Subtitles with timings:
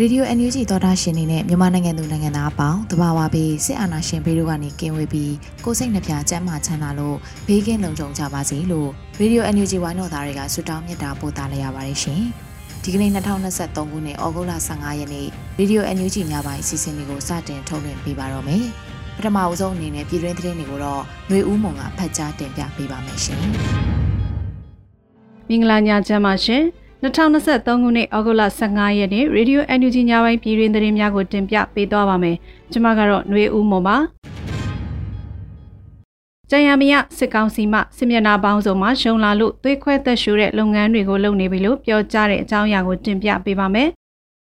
[0.00, 5.32] ရေဒီယို NUG သောတာရှင်နေနဲ့မြန်မာနိုင်ငံသူနိုင်ငံသားအပေါင်းတဘာဝပြီးစစ်အာဏာရှင်ဘေးတို့ကနေကင်းဝေးပြီး
[5.64, 7.16] ကိုစိတ်နှပြကျန်းမာချမ်းသာလို့
[7.46, 12.22] ဘေးကင်းလုံခြုံကြပါစေလို့ရေဒီယို NUG ဝိုင်းတော်သားတွေကဆုတောင်းမြတ်တာပို့သလိုက်ရပါတယ်ရှင်။
[12.82, 15.26] ဒီကနေ့2023ခုနှစ်ဩဂုတ်လ15ရက်နေ့
[15.58, 18.64] ရေဒီယို NUG ညပိုင်းအစီအစဉ်လေးကိုစတင်ထုတ်လွှင့်ပေးပါတော့မယ်။
[19.16, 23.40] ပထမအဆုံးအနေနဲ့ပြည်တွင်းသတင်းတွေကိုတော့ຫນွေဦးမုံကဖတ်ကြားတင်ပြပေးပါမယ်ရှင်။
[25.48, 26.64] မင်္ဂလာညချမ်းပါရှင်။
[27.06, 32.36] 2023ခုနှစ်ဩဂုတ်လ15ရက်နေ့ Radio NUG ညပိုင်းပြည်တွင်သတင်းများကိုတင်ပြပေးသွားပါမယ်။
[32.72, 33.96] ကျွန်မကတော့ຫນွေဦးမွန်ပါ။
[36.50, 43.88] ကျန်ရမရစစ်ကောင်စီမှစစ်မျက်နှာပေါင်းစုံမှရှုံလာလို့သွေးခွဲသက်ရှူတဲ့လုပ်ငန်းတွေကိုလုပ်နေပြီလို့ပြောကြားတဲ့အကြောင်းအရာကိုတင်ပြပေးပါမယ်။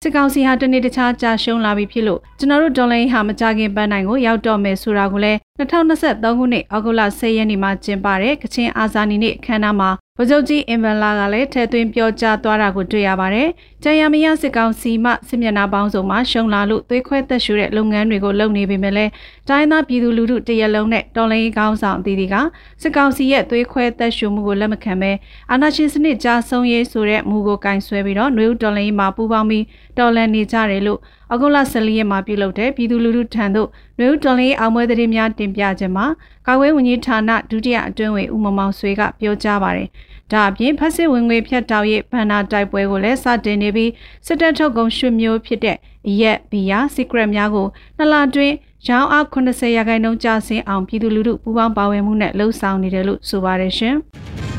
[0.02, 13.48] စစ်ကောင်စီဟာတနေ့တခြားကြာရှုံးလာပြီဖြစ်လို့ကျွန်တော်တို့ဒေါ်လာဟာမကြခင်ပန်းနိုင်ကိုရောက်တော့မယ်ဆိုတာကိုလည်း2023ခုနှစ်ဩဂုတ်လ10ရက်နေ့မှာကျင်းပတဲ့ကချင်အာဇာနည်နေ့အခမ်းအနားမှာ ဗိုလ်ချုပ်ကြီးအင်ဗန်လာကလည်းထဲသွင်းပြောကြားသွားတာကိုတွေ့ရပါတယ်။
[13.82, 19.10] ကြံရမရစစ်ကောင်စီမှစစ်မျက်နှာပေါင်းစုံမှရှုံလာလို့သွေးခွဲသက်ရှူတဲ့လုပ်ငန်းတွေကိုလုပ်နေပေမဲ့လည်း
[19.48, 22.34] တိုင်းသားပြည်သူလူထုတရက်လုံးနဲ့တော်လှန်ရေးကောင်းဆောင်အသီးသီးက
[22.82, 25.12] စစ်ကောင်စီရဲ့သွေးခွဲသက်ရှူမှုကိုလက်မခံဘဲ
[25.50, 29.64] အာဏာရှင်စနစ်ကြားဆုံးရေးဆိုတဲ့မူကိုကင်ဆွဲပြီးတော့နှွေဦးတော်လှန်ရေးမှာပူးပေါင်းပြီး
[29.98, 31.00] တော်လှန်နေကြတယ်လို့
[31.32, 36.06] အကုလ14ရက်မှာပြုလုပ်တဲ့ပြည်သူလူထုထံသို့နှွေဦးတော်လှန်ရေးအောင်ပွဲသတင်းများတင်ပြခြင်းမှာ
[36.46, 39.88] ကာကွယ်ဝန်ကြီးဌာနဒုတိယအတွင်းဝင်ဦးမမောင်ဆွေကပြောကြားပါတယ်။
[40.32, 43.90] ဒါအပြင်ဖက်စစ်ဝင်ငွေဖြတ်တောက်ရေးဗန္နာတိုက်ပွဲကိုလည်းစတင်နေပြီး
[44.26, 45.76] စစ်တပ်ထုတ်ကုန်ရွှေမျိုးဖြစ်တဲ့
[46.08, 47.66] အရက်ဘီယာ secret များကို
[47.96, 48.54] နှစ်လတွင်း
[48.88, 53.96] ရောင်းအား80ရာခိုင်နှုန်းကျဆင်းအောင်ပြည်သူလူထုပူးပေါင်းပါဝင်မှုနဲ့လှုံ့ဆော်နေတယ်လို့ဆိုပါတယ်ရှင်။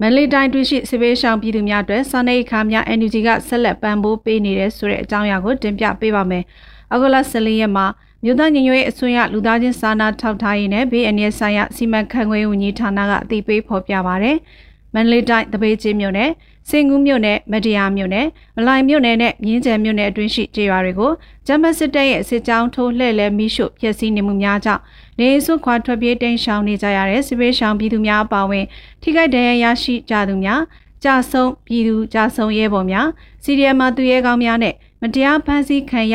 [0.00, 6.44] မန္တလေးတိုင်းတွင်းရှိစစ်ဘေးရှောင်ပြည်သူများအတွက်စာနေအခါများ NUG ကဆက်လက်ပံ့ပိုးပေးနေတဲ့ဆိုတဲ့အကြောင်းအရာကိုတင်ပြပေးပါမယ်။
[6.92, 7.86] အခုလ14ရက်မှာ
[8.24, 14.36] မြို့သားညီညွတ်ရေးအစိုးရလူသားချင်းစာနာထောက်ထားရေးနဲ့ဘေးအန္တရာယ်ဆိုင်ရာစီမံခန့်ခွဲဝန်ကြီးဌာနကအသိပေးဖော်ပြပါရတယ်။
[14.94, 16.30] မန္တလေးတိုင်းတပိတ်ချင်းမြို့နယ်
[16.68, 18.26] စင်ကူးမြို့နယ်မတရားမြို့နယ်
[18.56, 21.12] မလိုင်မြို့နယ်နဲ့မြင်းကျယ်မြို့နယ်အတွင်းရှိကျေးရွာတွေကို
[21.46, 24.82] ဂျမတ်စစ်တပ်ရဲ့စစ်ကြောင်းထိုးလှည့်လည်မိရှုဖျက်ဆီးနေမှုများကြောင့်
[25.18, 28.64] နေစွခွာထွက်ပြေးတိမ်းရှောင်နေကြရတဲ့စစ်ဘေးရှောင်ပြည်သူများအပါအဝင်
[29.02, 30.60] ထိခိုက်ဒဏ်ရာရရှိကြသူများ
[31.04, 33.08] ကြာဆုံးပြည်သူကြာဆုံးရဲဘော်များ
[33.44, 36.14] စီရီယမ်မှာသူရဲကောင်းများနဲ့မတရားဖမ်းဆီးခံရ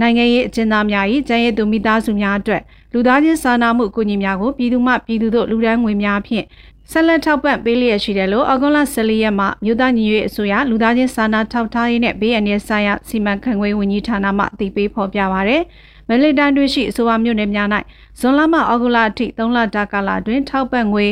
[0.00, 2.62] နိုင်ငံရေးအကျဉ်းသားများ၏ကျန်းရည်သူမိသားစုများအတွက်
[2.92, 6.46] လူသားချင်းစာနာမှုအကူအညီများကိုပြည်သူမှပြည်သူတို့လူဒန်းငွေများဖြင့်
[6.90, 15.62] ဆက်လက်ထောက်ပံ့ပေးလျက်ရှိတယ်လို့အောက်ဂွန်လ14ရက်မှာမြို့သားညီညွတ်ရေးအစိုးရလူသားချင်းစာနာထောက်ထားရေးနဲ့ဘေးအန္တရာယ်ဆိုင်ရာစီမံခန့်ခွဲဝန်ကြီးဌာနမှအသိပေးဖော်ပြပါရယ်
[16.08, 17.68] မလီတန်တွင်ရှိအစိုးရမြို့နယ်များ၌
[18.20, 21.06] ဇွန်လမှအောက်ဂွန်လအထိ3လတာကာလအတွင်းထောက်ပံ့ငွေ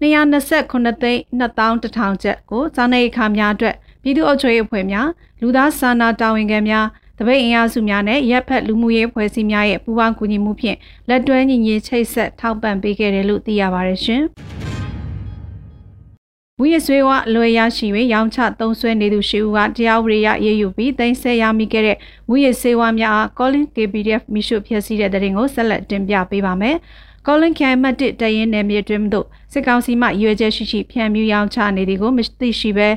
[0.00, 5.08] 229သိန်း2100ကျပ်ကိုစာနယ်အခါများအတွက်ပြည်သူ့အုပ်ချုပ်ရေးအဖွဲ့များ
[5.40, 6.86] လူသားစာနာတာဝန်ခံများ
[7.18, 14.24] တပိတ်အင်အားစုများနဲ့ရပ်ဖက်လူမှုရေးဖွဲ့စည်းများရဲ့ပူးပေါင်းကူညီမှုဖြင့်လက်တွဲညီညီချိတ်ဆက်ထောက်ပံ့ပေးခဲ့တယ်လို့သိရပါတယ်ရှင်။
[16.58, 21.96] မူရဆွေးဝအလွယ်ရရှိ၍ရောင်းချသုံးဆွဲနေသူရှိဦးကတရားဥပဒေရရေးယူပြီးတင်ဆက်ရမိခဲ့တဲ့
[22.28, 26.76] မူရဆွေးဝများအား Calling KPDF မိရှုဖြစ်စီတဲ့တဲ့ရင်ကိုဆက်လက်တင်ပြပေးပါမယ်။
[27.26, 32.88] Calling ခိုင်မှတ်1တရင်နယ်မြေတွင်သို့စစ်ကောင်စီမှရွေချက်ရှိရှိဖြန့်မြူရောင်းချနေသည်ကိုမသိရှိဘဲ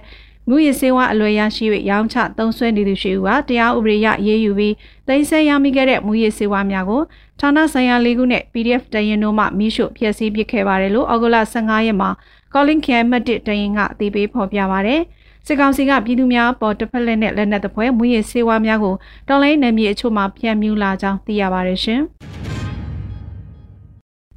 [0.50, 4.74] မူရစေဝအလွယ်ရရှိ၍ရောင်းချသုံးဆွဲနေသူရှိဦးကတရားဥပဒေရရေးယူပြီး
[5.07, 7.01] တင်ဆက်ရမိခဲ့တဲ့မူရစေဝများကို
[7.39, 12.09] ဌာနဆိုင်ရာလေးခုနဲ့ PDF တရင်တို့မှမိရှုဖြစ်စီပစ်ခဲ့ပါတယ်လို့အောက်ဂလ15ရက်မှာ
[12.57, 14.95] Calling ခရိုင်မှတ်1တရင်ကအသိပေးဖော်ပြပါဗျ။
[15.45, 18.95] စစ်ကောင်စီကပြည်သူများပေါ်တစ်ဖက်လက်နဲ့လက်နက်တပွဲမွေးရစေဝါများကို
[19.27, 22.01] တော်လိုင်းနယ်မြေအချို့မှာဖြန့်မြူလာကြောင်းသိရပါတယ်ရှင်။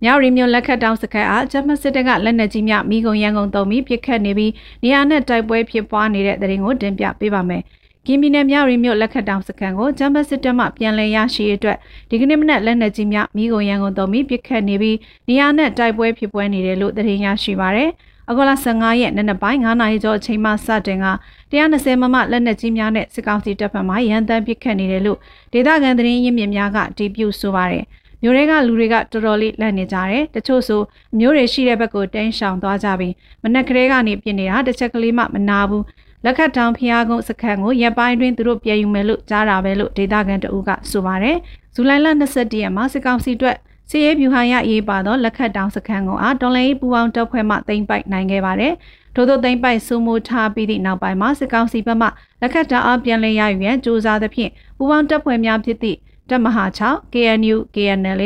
[0.03, 7.63] မြောက်ရီမြို့လက်ခတ်တောင်စခန်းအားဂျမစစ်တပ်ကလက်နက်ကြီးများမိကုံရန်ကုန်တုံပြီးပစ်ခတ်နေပြီးနေရာနဲ့တိုက်ပွဲဖြစ်ပွားနေတဲ့တဲ့ရင်ကိုတင်ပြပေးပါမယ်။
[8.11, 11.77] ကင်းပြည်နယ်မြောက်ရီမြို့လက်ခတ်တောင်စခန်းကိုဂျမ်ဘတ်စစ်တပ်မှပြန်လည်ရရှိအတွက်
[12.11, 14.97] ဒီကနေ့မနက်လက်နက်ကြီးများမိကုန်ရန်ကုန်တုံပြီးပစ်ခတ်နေပြီး
[15.29, 17.91] နေရာနဲ့တိုက်ပွဲဖြစ်ပွားနေတယ်လို့သတင်းရရှိပါရယ်။
[18.29, 21.07] အအခုလ15ရက်နေ့နက်ပိုင်း9နာရီကျော်အချိန်မှစတင်က
[21.53, 25.19] 120မမလက်နက်ကြီးများနဲ့စစ်ကောင်စီတပ်ဖက်မှရန်တမ်းပစ်ခတ်နေတယ်လို့
[25.53, 27.85] ဒေသခံသတင်းရင်းမြစ်များကတည်ပြုဆိုပါတယ်။
[28.23, 30.81] မြို့တွေကလူတွေကတော်တော်လေးလက်နေကြတယ်။တချို့ဆို
[31.19, 35.85] မြို့တွေရှိတဲ့ဘက်ကိုတင်းရှောင်သွားကြပြီးမနက်ကလေးကနေပြင်နေတာတစ်ချက်ကလေးမှမနာဘူး။
[36.25, 41.37] လက်ခတ်တောင်ဖျားကုန်းစခန်းကိုရပ်ပိုင်းတွင်သူတို့ပြည်ယူမယ်လို့ကြားတာပဲလို့ဒေသခံတအုပ်ကဆိုပါတယ်။
[41.75, 43.57] ဇူလိုင်လ22ရက်မှာစစ်ကောင်စီအတွက်
[43.91, 48.73] စီရေးဗျူဟာရရေးပါသောလက်ခတ်တောင်စခန်းကိုအားတော်လိုင်းပူပေါင်းတပ်ဖွဲ့မှတင်ပိုက်နိုင်ခဲ့ပါတယ်။
[49.15, 52.09] ထို့သောတင်ပိုက်စုမှုထားပြီးသည့်နောက်ပိုင်းမှာစစ်ကောင်စီဘက်မှ
[52.41, 55.99] လက်ခတ်တောင်အားပြန်လည်ရယူရန်စ조사သဖြင့်ပူပေါင်းတပ်ဖွဲ့များဖြစ်သည့်
[56.31, 58.23] တပ်မဟာ6 KNU KNL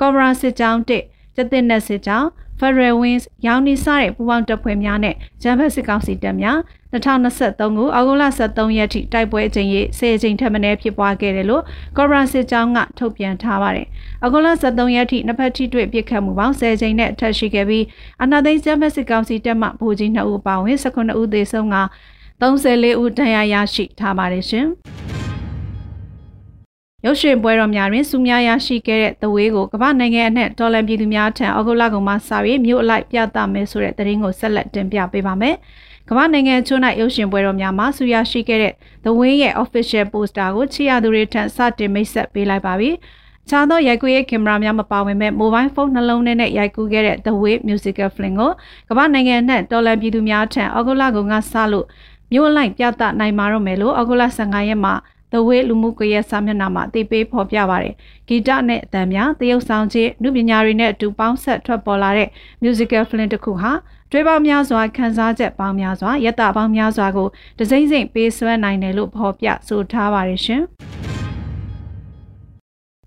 [0.00, 2.28] ကော်ဘရာစစ်ကြောင်း1 ကျတဲ့နက်စစ်ကြောင်း
[2.60, 6.58] Federal Wings ရောင်းနေစတဲ့ပူးပေါင်းတပ်ဖွဲ့များနဲ့ဂျမ်ဘတ်စစ်ကောင်စီတပ်များ
[6.92, 11.62] 2023ခုအောက်တိုဘာ23ရက်ထိတိုက်ပွဲအကြိမ်ရေ10ကြိမ်ထက်မနည်းဖြစ်ပွားခဲ့တယ်လို့
[11.96, 13.86] ကော်ဘရာစစ်ကြောင်းကထုတ်ပြန်ထားပါတယ်။
[14.22, 17.84] အောက်တိုဘာ23ရက်ထိနှစ်ဖက်ထိတွေ့ပစ်ခတ်မှုပေါင်း10ကြိမ်နဲ့ထပ်ရှိခဲ့ပြီး
[18.22, 21.76] အနာသိန်းဂျမ်ဘတ်စစ်ကောင်စီတပ်မှဗိုလ်ကြီး2ဦးပါဝင်19ဦးသေဆုံးက
[22.40, 24.68] 34ဦးဒဏ်ရာရရှိထားပါတယ်ရှင်။
[27.06, 35.54] ရုပ်ရှင်ပွဲတော်များတွင်စုများရရှိခဲ့တဲ့သဝေးကိုကမ္ဘာနိုင်ငံအနှံ့တော်လန်ပြည်သူများထံအောက်ဂုလကုံမှစပြီးမြို့အလိုက်ပြသမယ်ဆိုတဲ့သတင်းကိုဆက်လက်တင်ပြပေးပါမယ်။
[36.08, 38.72] ကမ္ဘာနိုင်ငံချို့၌ရုပ်ရှင်ပွဲတော်များမှာဆူရရှိခဲ့တဲ့
[39.04, 42.90] သဝင်းရဲ့ official poster ကိုချီရသူတွေထံစတင်မိတ်ဆက်ပေးလိုက်ပါပြီ။
[43.48, 48.50] ခြားသောရိုက်ကူးရေးကင်မရာများမပါဝင်မဲ့ mobile phone နှလုံးထဲနဲ့ရိုက်ကူးခဲ့တဲ့ The Way Musical Film ကို
[48.88, 51.86] ကမ္ဘာနိုင်ငံနှံ့တော်လန်ပြည်သူများထံအောက်ဂုလကုံကစလို့
[52.32, 54.94] မြို့အလိုက်ပြသနိုင်မှာတော့မယ်လို့အောက်ဂုလ15ရက်မှာ
[55.34, 57.94] The Way လူမှုကွန်ရက်စာမျက်နှာမှာအသိပေးဖော်ပြပါရတယ်။
[58.28, 62.28] ဂီတနဲ့အသံများတရုပ်ဆောင်ခြင်းနုပညာတွေနဲ့အတူပေါင်းဆက်ထွက်ပေါ်လာတဲ့
[62.62, 63.72] musical film တစ်ခုဟာ
[64.10, 67.28] တွေးပေါင်းများစွာခန်းစားချက်ပေါင်းများစွာယတပေါင်းများစွာကို
[67.58, 70.62] တစိမ့်စိမ့်ပေးဆွဲနိုင်တယ်လို့ဖော်ပြဆိုထားပါတယ်ရှင်။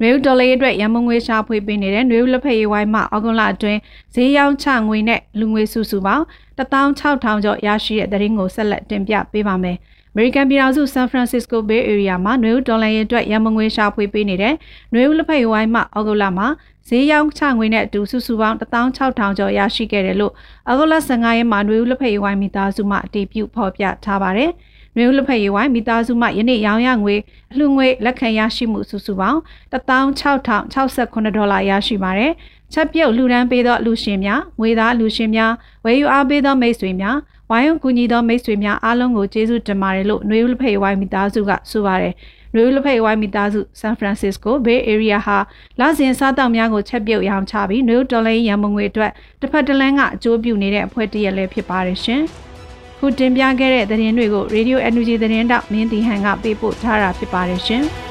[0.01, 3.79] နွေဦးဒေါ်လေးအတွက်ရမငွေရှာဖွေပေးနေတဲ့နွေဦးလက်ဖက်ရည်ဝိုင်းမှအောက်ကွန်လအတွင်း
[4.13, 6.23] ဈေးရောင်းချငွေနဲ့လူငွေစုစုပေါင်း
[6.57, 14.55] 16000ကျော်ရရှိတဲ့သတင်းကိုဆက်လက်တင်ပြပေးပါမယ်။အ မေရိကန်ပြည်ထောင်စုဆန်ဖရန်စစ္စကိုဘေးအေရီးယားမှာနွေဦးဒေါ်လာရဲ့အတွက်ရမငွေရှာဖွေပေးနေတဲ့
[14.93, 16.47] နွေဦးလက်ဖက်ဝိုင်းမှအောက်ဂုလမှာ
[16.87, 20.33] ဈေးရောင်းချငွေနဲ့အတူစုစုပေါင်း16000ကျော်ရရှိခဲ့တယ်လို့
[20.67, 24.51] အောက်ဂုလ15ရက်မှာနွေဦးလက်ဖက်ဝိုင်းမိသားစုမှအတည်ပြုဖော်ပြထားပါတယ်။
[24.95, 27.15] နွေဦးလက်ဖက်ရည်ဝိုင်းမိသားစုမှယနေ့ရောင်းရငွေ
[27.51, 29.39] အလှငွေလက်ခံရရှိမှုစုစုပေါင်း
[29.73, 32.31] 16068ဒေါ်လာရရှိပါတယ်။
[32.73, 35.51] ချက်ပြုတ်လူဒန်းပေးသောလူရှင်များငွေသားလူရှင်များ
[35.85, 37.17] ဝယ်ယူအားပေးသောမိတ်ဆွေများ
[37.51, 42.13] ဝိုင်းဝန်းကူညီသောမိတ်ဆွေများအားလုံးကိုကျေးဇူးတင်ပါတယ်လို့နှွေဦးလက်ဖက်ဝိုင်းမိသားစုကဆိုပါတယ်။
[42.53, 45.37] နှွေဦးလက်ဖက်ဝိုင်းမိသားစုဆန်ဖရန်စစ္စကိုဘေးအေရီးယားဟာ
[45.79, 49.11] လစဉ်စားတောက်များကိုချက်ပြုတ်ရောင်းချပြီးနှွေဦးတော်လိုင်းရန်မုံငွေအတွက်
[49.41, 52.21] တစ်ဖက်တစ်လမ်းကအကျိုးပြုနေတဲ့အဖွဲ့တရက်လည်းဖြစ်ပါတယ်ရှင်။
[52.99, 57.83] ခုတင်ပြခဲ့တဲ့သတင်းတွေကို Radio Energy သတင်းတောက်မင်းတီဟန်ကပေးပို့ထားတာဖြစ်ပါတယ်ရှင်။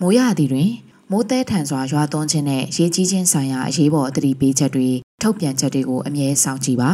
[0.00, 0.70] မိုးရသည်တွင်
[1.10, 6.90] မိုးတဲထန်စွာရွာသွန်းခြင်းနဲ့ရေကြီးခြင်းဆိုင်ရာအရေးပေါ်သတိပေးချက်တွေ ထုတ်ပြန်ချက်တွေကိုအမြဲစောင့်ကြည့်ပါ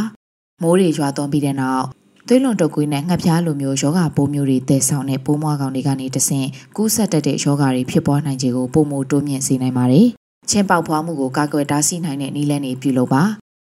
[0.62, 1.84] မိုးတွေရွာသွန်းပြီးတဲ့နောက်
[2.28, 10.08] သွေးလွန်တုပ်ကွေးနဲ့ငှက်ဖျားလိုမျိုးယောဂပိုးမျိုးတွေတည်ဆောင်တဲ့ပိုးမွားကောင်တွေကနေတဆင့်ကူးဆက်တတ်တဲ့ယောဂတွေဖြစ်ပွားနိုင်ခြေကိုပုံမတိုးမြင့်စေနိုင်ပါတယ်
[10.50, 13.22] ချင်းပေါက်ဖွားမှုကိုကာကွယ်တားဆီးနိုင်တဲ့နည်းလမ်းတွေပြုလုပ်ပါ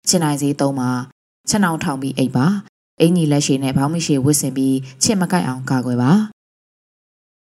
[0.09, 0.91] ချင်းနိုင်စေးသုံးပါ
[1.49, 2.47] ချက်နှောင်ထောင်ပြီးအိပ်ပါ
[3.01, 6.13] အင်ကြီးလက်ရှိနဲ့ဘောင်းမရှိဝစ်စင်ပြီးချစ်မကိုက်အောင်ကာကွယ်ပါ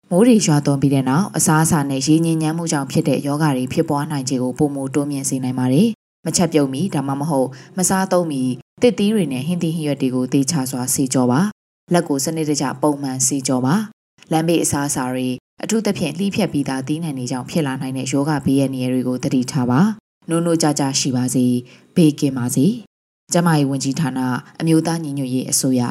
[0.09, 5.89] မိုးတွေရွာသွန်းပြီးတဲ့နောက်အစားအစာနဲ့ရေညင်ညမ်းမှုကြောင့်ဖြစ်တဲ့ယောဂတွေဖြစ်ပွားနိုင်ခြေကိုပုံမတိုးမြင့်စေနိုင်ပါတယ်။
[6.25, 8.43] မချက်ပြုတ်မီဒါမှမဟုတ်မစားသုံးမီ
[8.81, 11.39] တစ်သီးတွေနဲ့ဟင်းသီးဟင်းရွက်တွေကိုသေချာစွာစီကြောပါ။
[11.93, 13.75] လက်ကိုစနစ်တကျပုံမှန်စီကြောပါ။
[14.31, 15.27] လမ်းဘေးအစားအစာတွေ
[15.63, 19.79] အထူးသဖြင့်လှီးဖြတ်ပြီးသားသီးနှံတွေကြောင့်ဖြစ်လာနိုင်တဲ့ယောဂဘေးရဲ့နေရာတွေကိုတတိထားပါ။
[20.29, 21.45] နိုးနိုးကြကြရှိပါစေ။
[21.95, 22.65] ဘေးကင်းပါစေ။
[23.33, 24.19] ကျမရဲ့ဝင်ကြီးဌာန
[24.59, 25.81] အမျိုးသားညီညွတ်ရေးအစိုးရ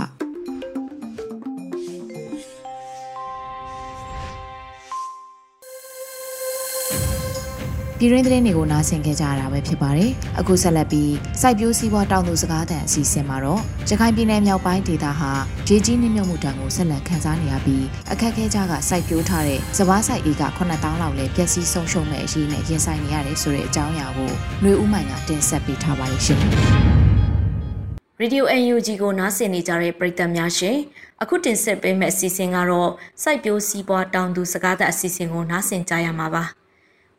[7.99, 10.11] ပြည်ရင်းသတင်းတွေကိုနားဆင်ခဲ့ကြရတာပဲဖြစ်ပါတယ်။
[10.41, 15.33] အခုဆက်လက်ပြီးစိုက်ပျိုးစည်းပွားတောင်သူစကားသံအစီအစဉ်မှာတော့ရခိုင်ပြည်နယ်မြောက်ပိုင်းဒေသဟာ
[15.69, 26.41] ရေကြီးနှိမ့်မြုပ်မှုတံကိုဆက်လက်ခန်းစားနေရပြီးအခက်အခဲကြားကစိုက်ပျိုးထားတဲ့စပားစိုက်ဧက9000လောက်လည်းပျက်စီးဆုံးရှုံးမဲ့အရေးနဲ့ရင်ဆိုင်နေရတယ်ဆိုတဲ့အကြောင်းအရာကိုຫນွေဦးမိုင်ကတင်ဆက်ပေးထားပါတယ်ရှင်။
[28.23, 30.77] Radio UNG ကိုနားဆင်နေကြတဲ့ပရိသတ်များရှင်
[31.23, 32.91] အခုတင်ဆက်ပေးမယ့်အစီအစဉ်ကတော့
[33.23, 36.45] စိုက်ပျိုးစည်းပွားတောင်သူစကားသံအစီအစဉ်ကိုနားဆင်ကြရမှာပါ။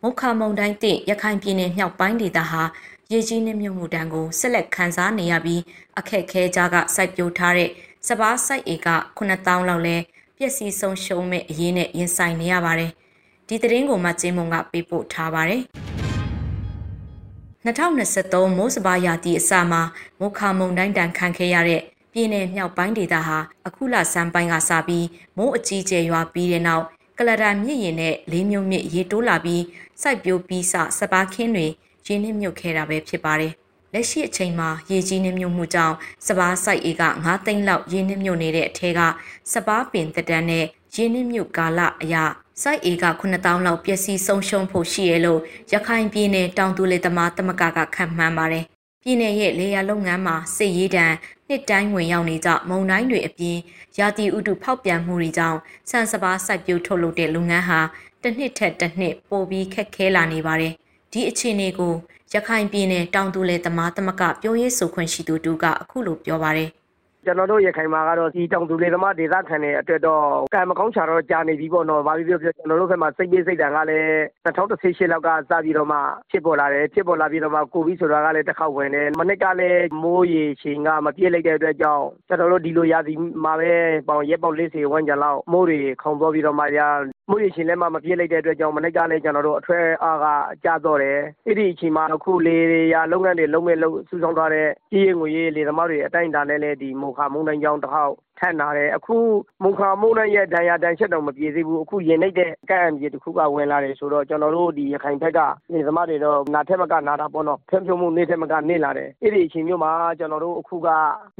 [0.07, 2.63] မုခမုံတိုင်းတင့်ရခိုင်ပြည်နယ်မြောက်ပိုင်းဒေသဟာ
[3.11, 5.61] ရေကြီးနှမြုပ်မှုတန်းကိုဆက်လက်ခံစားနေရပြီး
[5.99, 7.69] အခက်ခဲကြားကစိုက်ပျိုးထားတဲ့
[8.07, 9.97] စပားစိုက်ဧက9000လောက်လဲ
[10.37, 12.91] ပျက်စီးဆုံးရှုံးမဲ့အရေးနဲ့ရင်ဆိုင်နေရပါတယ်။
[13.47, 15.61] ဒီသတင်းကိုမှကျင်းမုံကပေးပို့ထားပါတယ်။
[17.65, 19.81] 2023မိုးစပါးရာသီအစမှာ
[20.19, 21.81] မုခမုံတိုင်းတန်ခံခဲ့ရတဲ့
[22.13, 25.07] ပြည်내မြောက်ပိုင်းဒေသဟာအခုလဆန်းပိုင်းကစပြီး
[25.37, 26.85] မိုးအကြီးကျယ်ရွာပြီးတဲ့နောက်
[27.19, 29.63] ကလဒါမြစ်ရင်နဲ့လေးမြုံမြစ်ရေတိုးလာပြီး
[30.01, 31.67] စိုက်ပျိုးပြီးစစပားခင်းတွေ
[32.07, 33.53] ရင်းနှီးမြုပ်ခဲ့တာပဲဖြစ်ပါတယ်။
[33.93, 39.01] လက်ရှိအချိန်မှာရေကြီးနှိမ့်မြုပ်မှုကြောင့်စပားစိုက်အေက9သိန်းလောက်ရင်းနှီးမြုပ်နေတဲ့အထက်က
[39.53, 42.23] စပားပင်တက်တန်းနဲ့ရင်းနှီးမြုပ်ကာလအရာ
[42.61, 45.41] စိုက်အေက9000လောက်ပျက်စီးဆုံးရှုံးဖို့ရှိရလို့
[45.73, 48.65] ရခိုင်ပြည်နယ်တောင်သူလေသမားတမကကခန့်မှန်းပါတယ်။
[49.03, 51.05] ပြည်နယ်ရဲ့လေယာလုပ်ငန်းမှာစစ်ရေးတံ
[51.49, 53.57] နှစ်တိုင်းဝင်ရောက်နေကြမုံတိုင်းတွေအပြင်
[53.99, 55.59] ရာသီဥတုဖောက်ပြန်မှုတွေကြောင့်
[55.89, 57.79] ဆန်စပါးစိုက်ပျိုးထုတ်လုပ်တဲ့လုပ်ငန်းဟာ
[58.21, 60.73] တစ်နှစ်ထက်တစ်နှစ်ပိုပြီးခက်ခဲလာနေပါတယ်။
[61.11, 61.93] ဒီအခြေအနေကို
[62.33, 66.69] ရခိုင်ပြည်နယ်တောင်သူလယ်သမားသမကပြောရေးဆိုခွင့်ရှိသူတူကအခုလိုပြောပါတယ်။
[67.25, 74.11] ကျွန်တော်တို့ရခိုင်မှာကတော့ဒီတောင်သူလေးသမားဒေသခံတွေအတွက်တော့ကံမကောင်းချာတော့ကြာနေပြီပေါ့နော်။ဘာဖြစ်ဖြစ်ကျွန်တော်တို့ဘက်မှာစိတ်ပေးစိတ်တန်ကလည်း
[74.45, 75.99] 2018လောက်ကစပြီးတော့မှ
[76.31, 83.13] ဖြစ်ပေါ်လာတယ်ဖြစ်ပေါ်လာပြီးတော့မှကိုဗစ်ဆိုတာကလည်းတစ်ခေါက်ဝင်တယ်မနစ်ကလည်းမိုးရေချိန်ကမပြည့်လိုက်တဲ့အတွက်ကြောင့်ကျွန်တော်တို့ဒီလိုရာသီ
[83.43, 83.73] မှာပဲ
[84.07, 86.81] ပေါင်ရက်ပေါက်40ဝန်းကျင်လောက်မိုးတွေခုန်ပေါ်ပြီးတော့မှရ
[87.29, 90.25] မိုးရေရှင်လည်းမမပြည့်လိုက်တဲ့အတွက်ကြောင့်မနစ်ကလည်းကျွန်တော်တို့အထွဲအားက
[90.63, 92.57] ကျတော့တယ်အဲ့ဒီအချိန်မှာအခုလေ
[92.93, 99.15] ရာလုပ်ငန်းတွေလုံးမဲ့လုံးစူးစောင်းထားတဲ့ကြီးရင်ငွေရေးလေသမားတွေအတိုင်းအတာနဲ့လည်းဒီမိုခါမုန်တိုင်းကြောင်းတစ်ခေါက် ထပ်လာတယ်အခု
[99.63, 105.39] မုန်ခါမုန်တိုင်းရဲ့ဒဏ်ရာဒဏ်ချက်တော့မပြေသေးဘူးအခုရင်နှိပ်တဲ့ကန့်အံပြေတစ်ခုကဝင်လာတယ်ဆိုတော့ကျွန်တော်တို့ဒီရခိုင်ဘက်က
[105.73, 110.89] နေသမားတွေတော့နာထက်မကနာတာပေါ့နော်ဖျံဖြုံမှုနေထက်မကနေလာတယ်အဲ့ဒီအချိန်မျိုးမှာကျွန်တော်တို့အခုက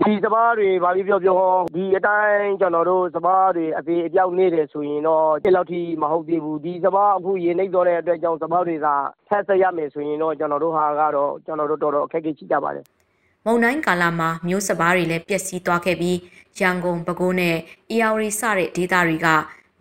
[0.02, 1.40] ဒီစပားတွေဘာပြီးပြောပြော
[1.76, 8.88] ဒီအတိုင်းကျွန်တော်တို့စပားတွေအသေးအပြောက်နေတယ်ဆိုရင်တော့ဒီလောက်ထိမဟုတ်သေးဘူးဒီစပားအခုရင်နှိပ်တော့တဲ့အတွက်ကြောင့်စပားတွေက
[9.28, 12.86] ဖက်ဆက်ရမယ်ဆိုရင်တော့ကျွန်တော်တို့ဟာကတော့ကျွန်တော်တို့တော်တော်အခက်အခဲရှိကြပါတယ်
[13.46, 16.18] မုံတိုင်းကာလမှာမျိုးစပားတွေလည်းပျက်စီးသွားခဲ့ပြီး
[16.60, 17.56] ရန်ကုန်ပဲခူးနဲ့
[17.90, 19.28] အေယာဝတီစတဲ့ဒေသတွေက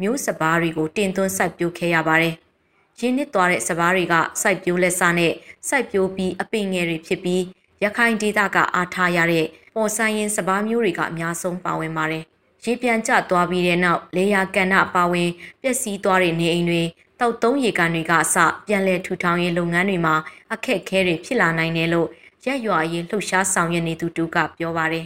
[0.01, 2.35] မျိုးစပားတွေကိုတင်သွင်းစိုက်ပျိုးခဲ့ရပါတယ်။
[3.01, 5.33] ရင်းနစ်သွားတဲ့စပားတွေကစိုက်ပျိုးလက်စနဲ့
[5.69, 7.43] စိုက်ပျိုးပြီးအပင်ငယ်တွေဖြစ်ပြီး
[7.83, 12.25] ရခိုင်ဒေသကအားထားရတဲ့ပေါ်ဆိုင်ရင်စပားမျိုးတွေကအများဆုံးပါဝင်ပါတယ်။
[12.65, 15.31] ရေပြန်ကျသွားပြီးတဲ့နောက်လေယာကန်နပါဝင်
[15.63, 16.83] ပျက်စီးသွားတဲ့နေအိမ်တွေ
[17.21, 20.15] တောက်သုံးရေကန်တွေကအစပြန်လည်ထူထောင်ရေးလုပ်ငန်းတွေမှာ
[20.53, 22.09] အခက်အခဲတွေဖြစ်လာနိုင်တယ်လို့
[22.47, 25.05] ရက်ရွာရေးလှုပ်ရှားဆောင်ရွက်နေသူတူကပြောပါတယ်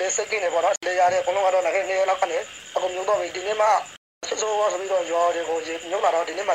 [0.00, 2.38] လေစကင်းနေပေါ့နော်လေရတယ်ဘုံလုံးကတော့လည်းနေလောက်ကနေ
[2.74, 3.68] အခုမျိုးတော့ဒီနေ့မှ
[4.28, 5.58] စိုးစိုးဆိုပြီးတော့ရောတွေကို
[5.90, 6.54] ညုံလာတော့ဒီနေ့မှ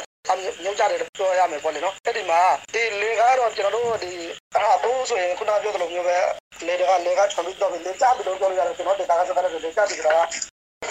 [0.64, 2.40] ညုံကြတယ်ပြောရမယ်ပေါ့လေနော်အဲ့ဒီမှာ
[2.74, 4.12] ဒီလေကတော့ကျွန်တော်တို့ဒီ
[4.56, 6.18] အဘိုးဆိုရင်ခုနပြောသလိုမျိုးပဲ
[6.68, 10.28] လေတွေကလေကချွန်ပြီးတော့လေကြပြီးတော့ပြောလို့ရတယ်ကျွန်တော်ဒေတာကစကားနဲ့လေကြပြီးတော့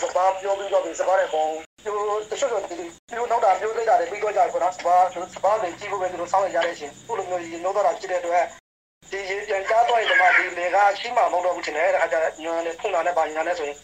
[0.01, 1.45] စပါးပြောပြီးတော့စပါးရဲ့ပုံ
[1.85, 1.97] ပြို
[2.31, 2.75] တချို့ဆိုဒီ
[3.11, 8.47] ပြိုနောက်တာပြိုလိုက်တာတွေပြီးတော့ကြာခုနစပါးစပါးတွေကြည့်ဖို့ပဲသူတို့စောင့်ရရရှင်ခုလိုမျိုးရေနှုတ်တော့တာဖြစ်တဲ့အတွက်
[9.11, 13.79] ဒီရေပြန်ကြားသွားရင်ဒီမှာဒီလေကရှိမှမဟုတ်တော့ဘူးထင်တယ်အဲ့ဒါညွန်နဲ့ဖုန်လာနဲ့ပါညာနဲ့ဆိုရင်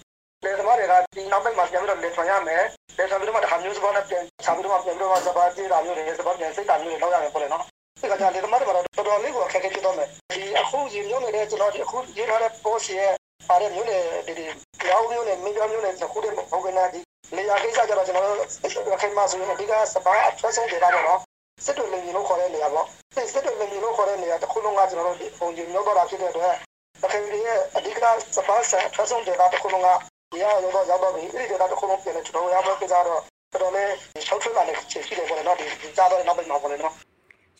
[0.45, 2.62] လေသမားတွေကဒီနောက်ပိုင်းမှာပြန်ပြီးတော့လေထွန်ရမယ်
[2.99, 7.62] လေထွန်ပြီးတော့တခါမျိုးစပါးနဲ့ပြန်ချပြီးတော့ပြန်ပြီးတော့စပါးပြေးတာမျိုးတွေစပါးပြန်စိတ်တာမျိုးတွေလောက်ရမယ်ပေါ့လေနော်
[8.00, 13.12] ဒီကကြလေသမားတွေကတော့တော်တော်လေးကိုအခက်အခဲဖြစ်တော့မယ်ဒီအခုရေမျိုးနေတဲ့ကျွန်တော်ဒီအခုရေထားတဲ့ post ရဲ့
[13.49, 14.45] ပါတဲ့မျိုးတွေဒီဒီ
[14.90, 17.00] ရောင်းမျိုးနဲ့မင်းပြောမျိုးနဲ့ခုတည်းဟုတ်ကဲ့နာဒီ
[17.37, 21.21] လေယာကိစ္စကြတော့ကျွန်တော်တို့ခိုင်မှာဆိုရင်အဓိကစပါးအထွက်ဆုံးဒေတာတော့နော်
[21.64, 22.87] စစ်တွေလင်းလို့ခေါ်တဲ့နေရာပေါ့
[23.32, 26.54] စစ်တွေလင်းလို့ခေါ်တဲ့နေရာတစ်ခုလုံးကကျွန်တော်တို့ဒီပုံကြီးမျိုးတော့တာဖြစ်တဲ့အတွက်
[27.02, 28.04] တခင်ကြီးရဲ့အဓိက
[28.37, 29.88] စပါးဆန်ထွက်ဆုံးဒေတာတစ်ခုလုံးက
[30.32, 33.90] ဒီရရောက်တော့ရောက်တော့ပြီအဲ့ဒီဒေတာတစ်ခုလုံးပြင်နေကျွန်တော်ရောက်တော့ပြကြတော့တော်တော်လေး
[34.26, 35.66] ရှောက်ထွေးလာတဲ့ခြေရှိတယ်ပေါ့လေနော်ဒီ
[35.97, 36.94] ကြားတော့နောက်ပိုင်းမှာပေါ့လေနော်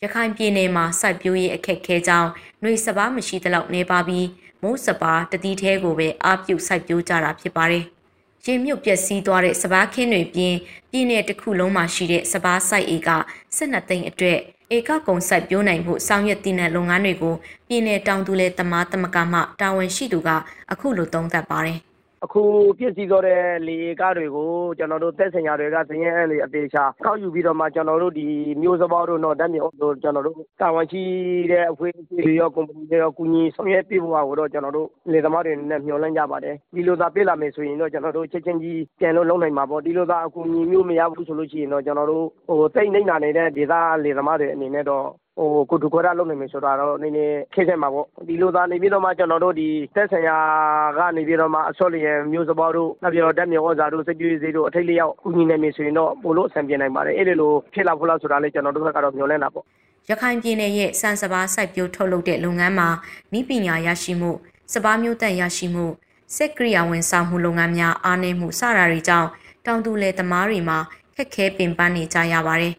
[0.03, 2.29] ရခိုင်ပြည်နယ်မှာစိုက်ပျိုးရေးအခက်ခဲကြောင်း
[2.63, 4.27] နှွေစပားမရှိသလောက်နေပါပြီး
[4.63, 7.85] မိုးစပားတတိသေးကိုပဲအပြုတ်စိုက်ပျိုးကြတာဖြစ်ပါတယ်။
[8.47, 10.55] ရေမြုပ်ပျက်စီးသွားတဲ့စပားခင်းတွေပြင်
[10.91, 13.09] ပြည်နယ်တစ်ခုလုံးမှာရှိတဲ့စပားစိုက်ဧက
[13.57, 14.39] 12သိန်းအတွက်
[14.75, 17.35] ဧကကုံစိုက်ပျိုးနိုင်မှုဆောင်ရွက်တည်တဲ့လုပ်ငန်းတွေကို
[17.67, 20.29] ပြည်내တောင်သူလေတမားတမကမှတာဝန်ရှိသူက
[20.71, 21.79] အခုလိုသုံးသပ်ပါတယ်။
[22.25, 22.43] အခု
[22.77, 28.25] ပြည့်စည်သောတဲ့လေကားတွေကို ကျွန်တော်တို့သက်ဆိုင်ရာတွေကဇင်းရဲလေအသေးချာကောက်ယူပြီးတော့မှ ကျွန်တော်တို့ ဒီ
[28.61, 31.03] မျိုးစပေါင်းတို့တော့တက်မြေအောင်တို့ ကျွန်တော်တို့ တာဝန်ရှိ
[31.51, 45.05] တဲ့အဖွဲ့အစည်းတွေရော ကုမ္ပဏီတွေရော ကူညီဆောင်ရွက်ပေးဖို့ကိုတော့ ကျွန်တော်တို့လေသမားတွေနဲ့ မျှော်လင့်ကြပါတယ် ဒီလိုသာပြေးလာမယ်ဆိုရင်တော့ ကျွန်တော်တို့ ချက်ချင်းကြီး ပြန်လို့လုံနိုင်မှာပေါ့ ဒီလိုသာ အကူအညီမျိုး မရဘူးဆိုလို့ရှိရင်တော့ ကျွန်တော်တို့ဟိုတိတ်နေတာနေတဲ့ ဒေသလေသမားတွေအနေနဲ့တော့
[45.37, 50.37] ဟိုကိုတူခွဲရလုပ်နိုင်မယ်ဆိုတာတော့နည်းနည်းခက်ခဲမှာပေါ့ဒီလိုသာနေပြီးတော့မှကျွန်တော်တို့ဒီတက်ဆင်ရာ
[50.97, 59.65] ကနေပြီးတော့မှအစောလျင်မျိုးစပေါတို့နောက်ပြီးတော့တက်မြေဩဇာတို့စကြွေးစေးတို့အထိတ်လျောက်ကူညီနိုင်မယ်ဆိုရင်တော့ပိုလို့အဆင်ပြေနိုင်ပါတယ်အဲ့ဒီလိုဖြစ်လာဖို့လောက်ဆိုတာလည်းကျွန်တော်တို့ကတော့မျှော်လင့်တာပေါ့
[60.09, 62.89] ရခိုင်ပြည်နယ်ရဲ့စံစပါးစိုက်ပျိုးထုတ်လုပ်တဲ့လုပ်ငန်းမှာ
[63.37, 64.31] ဤပညာရရှိမှု
[64.73, 65.85] စပါးမျိုးတန့်ရရှိမှု
[66.35, 69.29] စက်ကရိယာဝန်ဆောင်မှုလုပ်ငန်းများအားနည်းမှုစတာတွေကြောင့်
[69.65, 70.77] တောင်သူလယ်သမားတွေမှာ
[71.15, 72.73] ခက်ခဲပင်ပန်းနေကြရပါတယ်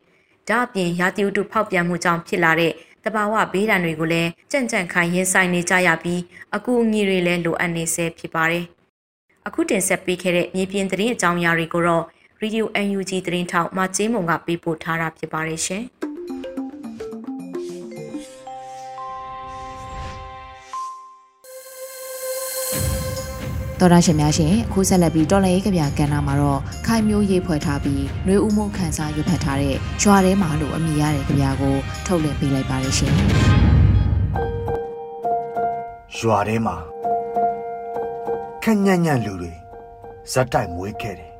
[0.49, 2.73] ဒါအပြင်ရာသီဥတုဖောက်ပြန်မှုကြောင့်ဖြစ်လာတဲ့
[3.05, 6.21] တဘာဝဘေးဒဏ်တွေကိုလည်းကြံ့ကြံ့ခိုင်ရင်ဆိုင်နေကြရပြီး
[6.57, 8.65] အကူအညီတွေလည်းလိုအပ်နေဆဲဖြစ်ပါတယ်။
[9.47, 12.05] အခုတင်ဆက်ပေးခဲ့တဲ့မြေပြင်သတင်းအကြောင်းအရာတွေကိုတော့
[12.43, 15.85] Radio UNG သတင်းထောက်မကျင်းမုံကပေးပို့ထားတာဖြစ်ပါတယ်ရှင်။
[23.93, 31.75] တော်ရရှင်များရှင်အခုဆက်လက်ပြီးတော်လရေးကြပြကဏ္ဍမှာတော့ခိုင်မျိုးရေးဖွဲ့ထားပြီးနှွေဦးမှုခန်းစားရွတ်ဖတ်ထားတဲ့ရွာထဲမှာလို့အမည်ရတဲ့ကြပြကို
[32.07, 33.13] ထုတ်လင်းပေးလိုက်ပါရရှင်
[36.17, 36.77] ရွာထဲမှာ
[38.63, 39.53] ခက်ညံ့ညံ့လူတွေ
[40.33, 41.31] ဇက်တိုက်မွေးခဲ့တယ်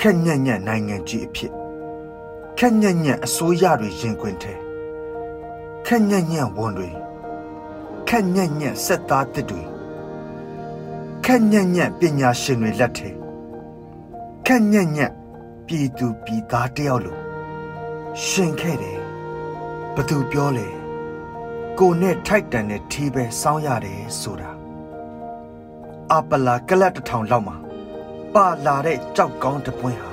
[0.00, 1.52] ခက်ညံ့ညံ့နိုင်ငံကြီးအဖြစ်
[2.58, 4.54] ခက်ညံ့ညံ့အစိုးရတွေရင်ခွင်ထဲ
[5.86, 6.90] ခက်ညံ့ညံ့ဝန်တွေ
[8.08, 9.71] ခက်ညံ့ညံ့စက်သားတစ်တွေ
[11.26, 13.08] ခက်ညံ့ညံ့ပညာရှင်တွေလက်ထဲ
[14.46, 15.10] ခက်ညံ့ညံ့
[15.66, 17.18] ပြည်သူပြည်သားတယောက်လို
[18.26, 19.00] ရှင်ခဲ့တယ်
[19.94, 20.68] ဘသူပြောလဲ
[21.78, 24.50] ကိုနဲ့ထိုက်တန်တဲ့ထီးပဲစောင်းရတယ်ဆိုတာ
[26.12, 27.56] အပလာကလတ်တထောင်လောက်မှာ
[28.34, 30.12] ပါလာတဲ့ကြောက်ကောင်းတပွင့်ဟာ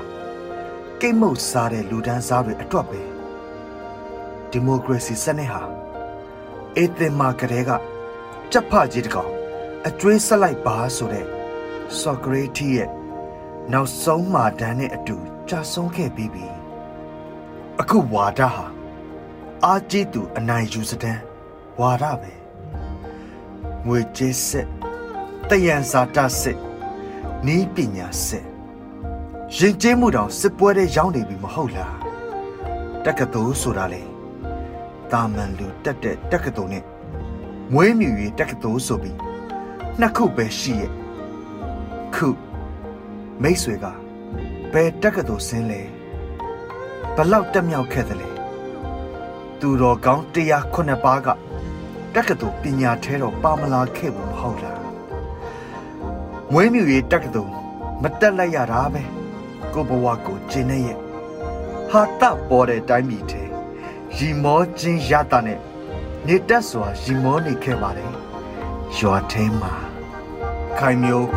[1.02, 3.02] ကိတ်မုတ်စားတဲ့လူဒန်းစားတွေအတွက်ပဲ
[4.50, 5.62] ဒီမိုကရေစီစနစ်ဟာ
[6.78, 7.72] အေသင်မာကလေးက
[8.52, 9.39] ကြက်ဖကြီးတကောင်
[9.88, 11.26] အကျွေးဆက်လိုက်ပါဆိုတဲ့
[12.00, 12.90] ဆော့ကရေတီရဲ့
[13.72, 15.18] နောက်ဆုံးမာတန်းနဲ့အတူ
[15.50, 16.48] ကြာဆုံးခဲ့ပြီးပြီ
[17.82, 18.66] အခုဝါဒဟာ
[19.66, 21.18] အာကြည့်သူအနိုင်ယူစတဲ့
[21.80, 22.34] ဝါဒပဲ
[23.86, 24.68] ငွေကြေးစစ်
[25.50, 26.60] တယံဇာတစစ်
[27.46, 28.46] နီးပညာစစ်
[29.58, 31.96] ရင်ကျေးမှုတောင်စစ်ပွဲတွေရောင်းနေပြီမဟုတ်လား
[33.06, 34.04] တက္ကသိုလ်ဆိုတာလေ
[35.12, 36.84] တာမန်လူတက်တဲ့တက္ကသိုလ်နဲ့
[37.74, 39.29] မွေးမြူရေးတက္ကသိုလ်ဆိုပြီး
[40.02, 40.92] နှစ်ခုပဲရှိရဲ့
[42.16, 42.28] ခု
[43.42, 43.86] မိတ်ဆွေက
[44.74, 45.82] ဘယ်တက္ကသိုလ်ဆင်းလဲ
[47.16, 48.30] ဘလောက်တက်မြောက်ခဲ့သလဲ
[49.60, 51.28] သူတော်ကောင်းတရားခုနှစ်ပါးက
[52.16, 54.82] တက္ကသိုလ်ပညာထဲတော့ပါမလာခဲ့ဘူးမဟုတ်လား
[56.52, 57.54] မွေးမြူရေးတက္ကသိုလ်
[58.02, 59.04] မတက်လိုက်ရတာပဲ
[59.74, 60.98] ကိုဘဝကိုကျင်းနေရဲ့
[61.90, 63.44] ဟာတပေါ်တဲ့တိုင်းပြည်ထဲ
[64.18, 65.60] ရီမောချင်းရတာနဲ့
[66.28, 68.12] နေတက်စွာရီမောနေခဲ့ပါတယ်
[68.98, 69.89] ရွာထဲမှာ
[70.80, 71.28] ခိုင်မျိုး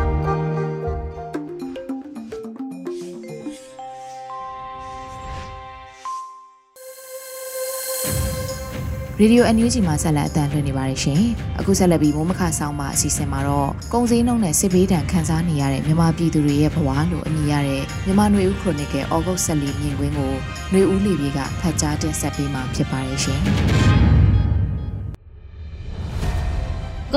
[9.19, 11.21] ရေဒီယိုအန်ယူဂျီမှာဆက်လက်အသံလွှင့်နေပါတယ်ရှင်။
[11.59, 20.33] အခုဆက်လက်ပြီးမိုးမခဆောင်မှာအစီအစဉ်မှာတော့ကုံစင်းနှုံနဲ့စစ်ဘေးဒဏ်ခံစားနေရတဲ့မြန်မာပြည်သူတွေရဲ့ဘဝလို့အမည်ရတဲ့မြန်မာနွေဦးခရိုနီကယ်ဩဂုတ်14မြင်ကွင်းကို
[20.73, 23.41] နွေဦးလီပြေကဖတ်ကြားတင်ဆက်ပေးမှာဖြစ်ပါတယ်ရှင်။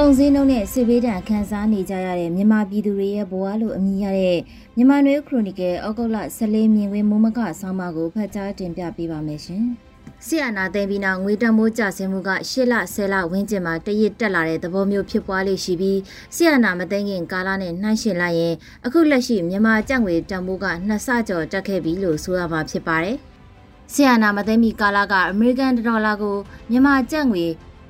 [0.01, 4.39] ကုံစင်းနှုံးနဲ့စစ်ဘေးဒဏ်ခံစားနေကြရတဲ့မြန်မာပြည်သူတွေရဲ့ဘဝလို့အမည်ရတဲ့
[4.77, 9.65] မြန်မာနွေခရိုနီကယ်ဩဂုတ်လ14မြင်ကွင်းမိုးမကဆောင်းပါးကိုဖတ်ကြားတင်ပြပေးပါမယ်ရှင်။
[10.27, 16.01] ဆီယနာသိမ်းပြီးနောက်ငွေတမိုးကျဆင်းမှုက၈လ၁၀လဝန်းကျင်မှာတရစ်တက်လာတဲ့သဘောမျိုးဖြစ်ပွားလေးရှိပြီး
[16.35, 18.55] ဆီယနာမသိမ်းခင်ကာလနဲ့နှိုင်းယှဉ်လိုက်ရင်
[18.87, 23.17] အခုလက်ရှိမြန်မာကျပ်ငွေတန်ဖိုးကနှစ်ဆကျော်တက်ခဲ့ပြီလို့ဆိုရမှာဖြစ်ပါတယ်။
[23.93, 26.37] ဆီယနာမသိမ်းမီကာလကအမေရိကန်ဒေါ်လာကို
[26.71, 27.47] မြန်မာကျပ်ငွေ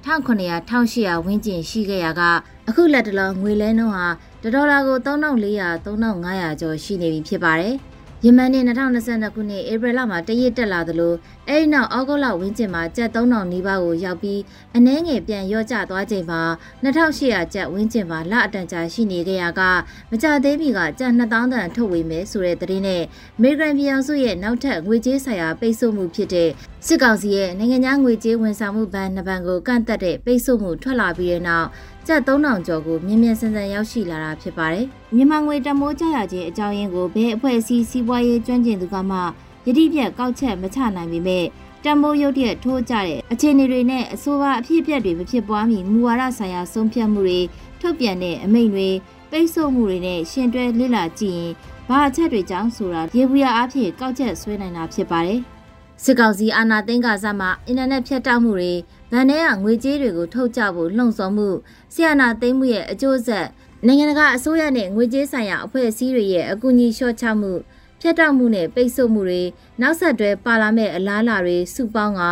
[0.07, 2.23] 1900 1800ဝန်းကျင်ရှိခဲ့ရက
[2.69, 4.09] အခုလက်တလောငွေလဲနှုန်းဟာ
[4.55, 7.77] ဒေါ်လာကို3400 3500ကျော်ရှိနေပြီဖြစ်ပါတယ်။
[8.25, 11.15] ယမန်နှစ်2022ခုနှစ်ဧပြီလမှာတရစ်တက်လာသလို
[11.49, 14.41] အဲဒီနောက်ဩဂုတ်လဝန်းကျင်မှာကျပ်3000နီးပါးကိုရောက်ပြီး
[14.77, 16.41] အနှဲငယ်ပြန်ရော့ကျသွားချိန်မှာ
[16.85, 19.63] 2800ကျပ်ဝန်းကျင်မှာလအတန်ကြာရှိနေကြရက
[20.11, 23.03] မကြသေးမီကကျပ်2000တန်ထုတ်ဝေမယ်ဆိုတဲ့သတင်းနဲ့
[23.39, 26.51] အမေရိကန်ပြည်အောင်စုရဲ့နောက်ထပ်ငွေကြေးဆိုင်ရာပိတ်ဆို့မှုဖြစ်တဲ့
[26.89, 31.69] စစ်ကောင်စီရဲ့နိုင်ငံခြားငွေကြေးဝန်ဆောင်မှုဘဏ်နှစ်ဘဏ်ကိုကန့်သက်တဲ့ပိတ်ဆို့မှုထွက်လာပြီးတဲ့နောက်
[32.07, 39.19] ကျပ်3000ကျော်ကိုမြင်မြန်ဆန်ဆန်ရောက်ရှိလာတာဖြစ်ပါတယ်။မြန်မာငွေတမိုးကျရခြင်းအကြောင်းရင်းကိုဘယ်အဖွဲ့အစည်းစီးပွားရေးကျွမ်းကျင်သူကမှ
[39.67, 41.45] ယတိပြတ်ကောက်ချက်မချနိုင်ပေမဲ့
[41.85, 47.41] တမိုးရုတ်တရက်ထိုးကြတဲ့အခြေအနေတွေနဲ့အဆိုပါအဖြစ်အပျက်တွေမဖြစ်ပွားမီမူဝါဒဆိုင်ရာဆုံးဖြတ်မှုတွေ
[47.81, 48.89] ထုတ်ပြန်တဲ့အမိန့်တွေ
[49.31, 51.53] ပိတ်ဆို့မှုတွေနဲ့ရှင်တွဲလစ်လာကြည့်ရင်
[51.89, 55.43] ဘာအချက်တွေကြောင့်ဆိုတာရေဘူးရအဖြစ်ကောက်ချက်ဆွဲနိုင်တာဖြစ်ပါတယ်။
[56.03, 58.73] စစ်ကောင်စီအာဏာသိမ်းကစားမှာအင်တာနက်ဖြတ်တောက်မှုတွေ
[59.11, 61.49] ဗန်ထဲကငွေကြေးတွေကိုထုတ်ကြဖို့လှုံ့ဆော်မှု
[61.95, 63.47] ဆီယနာသိမ်းမှုရဲ့အကျိုးဆက်
[63.87, 67.53] နိုင်ငံတကာအစိုးရနဲ့ငွေကြေးဆိုင်ရာအဖွဲ့အစည်းတွေရဲ့အကူအညီလျှော့ချမှု
[68.01, 69.43] ဖြတ်တောက်မှုနဲ့ပိတ်ဆို့မှုတွေ
[69.81, 72.23] နောက်ဆက်တွဲပါလာမဲ့အလားအလာတွေစုပေါင်းက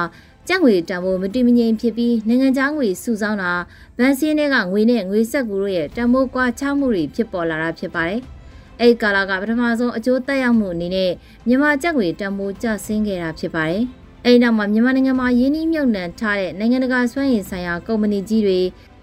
[0.48, 3.52] ကျပ်ငွေတန်ဖိုးမတည်မငြိမ်ဖြစ်ပြီးနိုင်ငံခြားငွေစုဆောင်းတာ
[3.98, 8.22] ဗန်စင်းတွေကငွေနဲ့ငွေဆက်ကူတို့ရဲ့တန်ဖိုးကွာခြားမှုတွေဖြစ်ပေါ်လာတာဖြစ်ပါတယ်။
[8.80, 11.12] အဲဒီကာလကပထမဆုံးအကျိုးသက်ရောက်မှုအနေနဲ့
[11.46, 13.82] မြန်မာကျပ်ငွေတန်ဖိုးကျဆင်းခဲ့တာဖြစ်ပါတယ်။
[14.24, 18.60] အဲဒီနောက်မှာမြန်မာနိုင်ငံမှာရင်းနှီးမြှုပ်နှံထားတဲ့နိုင်ငံတကာစွမ်းရည်ဆိုင်ရာကုမ္ပဏီကြီးတွေ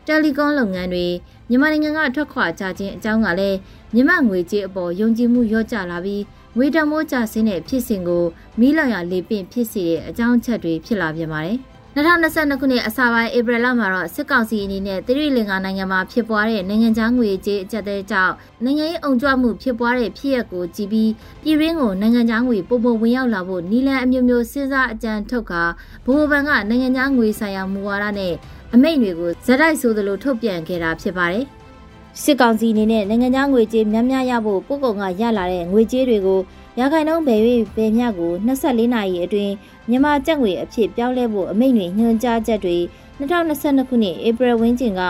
[0.08, 1.08] တယ်လီကွန်လုပ်ငန်းတွေ
[1.50, 3.58] မြန်မာနိုင်ငံကထွက်ခွာကြခြင်းအကြောင်းကလည်း
[3.94, 6.24] မြန်မာငွေကြေးအပေါ်ယုံကြည်မှုလျော့ကျလာပြီး
[6.58, 8.24] ငွေတမိုးကျဆင်းတဲ့ဖြစ်စဉ်ကို
[8.60, 11.58] မီးလောင်ရလေပင့်ဖြစ်စေတဲ့အကြောင်းချက်တွေဖြစ်လာပြန်ပါတယ်။
[11.96, 21.12] 2022ခုနှစ်အစပိုင်းဧပြီလမှာတော့စစ်ကောင်စီအနေနဲ့သီရိလင်္ကာနိုင်ငံမှာဖြစ်ပွားတဲ့နိုင်ငံခြားငွေကြေးအကျပ်သေးကြောင့်နိုင်ငံရေးအုံကြွမှုဖြစ်ပွားတဲ့ဖြစ်ရပ်ကိုကြည့်ပြီး
[21.44, 25.64] ပြည်ရင်းကိုနိုင်ငံခြားငွေပုံပုံဝင်ရောက်လာဖို့နီလန်အမျိုးမျိုးစဉ်းစားအကြံထုတ်ကာ
[26.06, 28.34] ဘိုးဘန်ကနိုင်ငံခြားငွေဆိုင်ရာမူဝါဒနဲ့
[28.74, 31.46] အမိန့်တွေကိုဇက်တိုက်ဆိုသလိုထုတ်ပြန်ခဲ့တာဖြစ်ပါတယ်။
[32.22, 36.40] စစ်ကောင်စီအနေနဲ့နိုင်ငံသားငွေကြေးများများရဖို့ပို့ကုန်ကရလာတဲ့ငွေကြေးတွေကို
[36.80, 37.42] ရခိုင်နှုန်းဘယ်၍
[37.76, 39.54] ဘယ်မျှကို24နာရီအတွင်း
[39.90, 42.78] မြန်မာကျပ်ငွေအဖြစ်ပြောင်းလဲဖို့အမိန့်တွေညွှန်ကြားချက်တွေ
[43.20, 45.02] 2022ခုနှစ်ဧပြီဝန်းကျင်က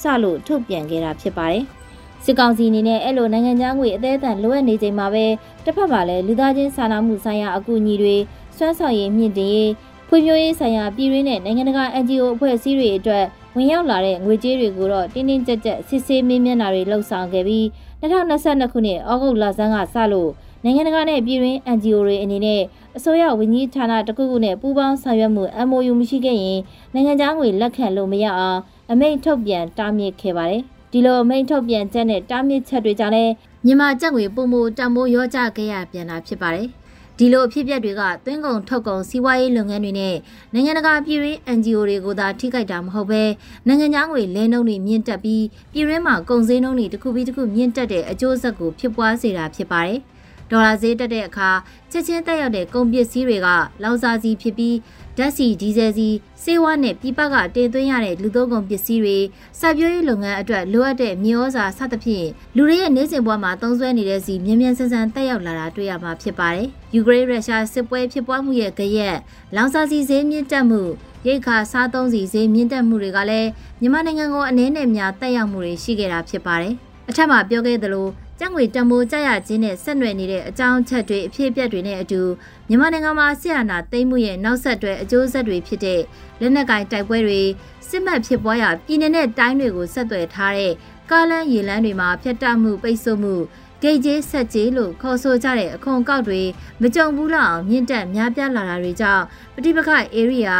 [0.00, 1.64] စလို့ထုတ်ပြန်ခဲ့တာဖြစ်ပါတယ်။
[2.24, 5.26] စစ်ကောင်စီအနေနဲ့အဲ့လိုနိုင်ငံသားငွေအသေးအံလိုအပ်နေချိန်မှာပဲ
[5.64, 8.16] တစ်ဖက်မှာလည်းလူသားချင်းစာနာမှုဆိုင်ရာအကူအညီတွေ
[8.56, 9.72] စွမ်းဆောင်ရည်မြင့်တင်ရေး
[10.08, 13.24] ဖွံ့ဖြိုးရေးဆိုင်ရာပြည်ရင်းနဲ့နိုင်ငံတကာ NGO အဖွဲ့အစည်းတွေအတွက်
[13.56, 17.64] ဝင်ရောက်လာတဲ့ငွေကြေးတွေကိုတော့တင်းတင်းကြပ်ကြပ်စစ်ဆေးမေးမြန်းတာတွေလှုပ်ဆောင်ခဲ့ပြီး
[18.00, 20.30] 2022ခုနှစ်ဩဂုတ်လဆန်းကစလို့
[20.64, 22.62] နိုင်ငံတကာနဲ့ပြည်တွင်း NGO တွေအနေနဲ့
[22.96, 26.60] အစိုးရဝန်ကြီးဌာနတစ်ခုခုနဲ့ပူးပေါင်းဆောင်ရွက်မှု MOU မရှိခဲ့ရင်
[26.94, 33.32] နိုင်ငံခြားငွေလက်ခံလို့မရအောင်အမိန့်ထုတ်ပြန်တားမြစ်ခဲ့ပါတယ်။ဒီလိုအမိန့်ထုတ်ပြန်ချက်နဲ့တားမြစ်ချက်တွေကြောင့်လည်း
[33.64, 36.68] မြန်မာကျပ်ငွေပုံမှုတံမိုးရောကြခဲ့ရပြန်တာဖြစ်ပါတယ်။
[37.18, 40.16] ဒီလိုအဖြစ်အပျက်တွေကသွင်းကုန်ထုတ်ကုန်စီးပွားရေးလုပ်ငန်းတွေနဲ့
[40.52, 43.22] နိုင်ငံတကာပြည်ရင်း NGO တွေကိုသာထိခိုက်တာမဟုတ်ပဲ
[43.66, 50.00] နိုင်ငံခြားငွေလဲနှုန်းတွေမြင့်တက်ပြီးပြည်ရင်းမှာကုန်စည်နှုန်းတွေတစ်ခုပြီးတစ်ခုမြင့်တက်တဲ့အကျိုးဆက်ကိုဖြစ်ပွားစေတာဖြစ်ပါတယ်။
[50.50, 51.50] ဒေါ်လာဈေးတက်တဲ့အခါ
[51.90, 53.48] ချက်ချင်းတက်ရောက်တဲ့ကုန်ပစ္စည်းတွေက
[53.82, 54.76] လောင်စာဆီဖြစ်ပြီး
[55.16, 56.08] ဓာတ်ဆီဒီဇယ်ဆီ
[56.42, 59.18] ဆေးဝါးနဲ့ပြပကတင်သွင်းရတဲ့လူသုံးကုန်ပစ္စည်းတွေ
[59.58, 69.16] စာပြောရေးလုပ်ငန်းအတွက်လိုအပ်တဲ့မြေဩဇာစသဖြင့်လူတွေရဲ့နေစဉ်ဘဝမှာသုံးစွဲနေတဲ့ဆီမြင်းမြန်ဆန်ဆန်တက်ရောက်လာတာတွေ့ရမှာဖြစ်ပါတယ်။ယူကရိန်းရုရှားစစ်ပွဲဖြစ်ပွားမှုရဲ့ကြရက်
[69.56, 70.82] လောင်စာဆီဈေးမြင့်တက်မှု
[71.26, 73.48] ရိတ်ခါစားသုံးစီဈေးမြင့်တက်မှုတွေကလည်း
[73.80, 76.74] မြန်မာနိုင်ငံကိုအနည်းနဲ့များတက်ရောက်မှုတွေရှိခဲ့တာဖြစ်ပါတယ်။
[77.08, 78.08] အထက်မှာပြောခဲ့သလို
[78.38, 82.20] ကျန်းငွေတံမိုးကြရခြင်းနဲ့ဆက်နွယ်နေတဲ့အကြောင်းချက်တွေအဖြစ်အပျက်တွေနဲ့အတူ
[82.68, 86.00] မြန်မာနိုင်ငံမှာဆီယနာသိမ်းမှုရဲ့နောက်ဆက်တွဲအကျိုးဆက်တွေဖြစ်တဲ့
[86.40, 87.42] လက်နက်ကင်တိုက်ပွဲတွေ
[87.88, 90.72] စစ်မှတ်ဖြစ်ပွားရာပြည်내နဲ့တိုင်းတွေကိုဆက်သွယ်ထားတဲ့
[91.10, 93.34] ကားလမ်းရေလမ်းတွေမှာဖျက်တောက်မှုပိတ်ဆို့မှု
[93.82, 96.40] ဂိတ်ကျေးဆက်ကျေးလို့ခေါ်ဆိုကြတဲ့အခွန်ကောက်တွေ
[96.82, 99.24] မကြုံဘူးလောက်အောင်မြင့်တက်များပြားလာတာတွေကြောင့်
[99.54, 100.52] ပဋိပက္ခ area